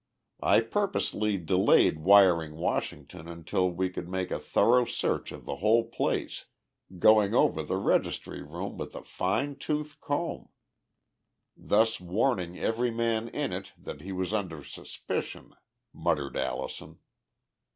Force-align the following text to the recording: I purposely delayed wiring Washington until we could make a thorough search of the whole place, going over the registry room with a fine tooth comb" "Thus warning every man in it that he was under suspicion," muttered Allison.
I 0.41 0.61
purposely 0.61 1.37
delayed 1.37 1.99
wiring 1.99 2.55
Washington 2.55 3.27
until 3.27 3.69
we 3.69 3.91
could 3.91 4.09
make 4.09 4.31
a 4.31 4.39
thorough 4.39 4.85
search 4.85 5.31
of 5.31 5.45
the 5.45 5.57
whole 5.57 5.83
place, 5.83 6.45
going 6.97 7.35
over 7.35 7.61
the 7.61 7.77
registry 7.77 8.41
room 8.41 8.79
with 8.79 8.95
a 8.95 9.03
fine 9.03 9.57
tooth 9.57 10.01
comb" 10.01 10.49
"Thus 11.55 11.99
warning 11.99 12.57
every 12.57 12.89
man 12.89 13.27
in 13.29 13.53
it 13.53 13.73
that 13.77 14.01
he 14.01 14.11
was 14.11 14.33
under 14.33 14.63
suspicion," 14.63 15.53
muttered 15.93 16.35
Allison. 16.35 16.97